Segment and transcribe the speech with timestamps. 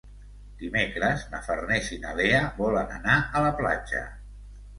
[0.61, 4.03] Dimecres na Farners i na Lea volen anar a la platja.